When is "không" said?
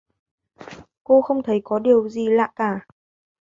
1.21-1.43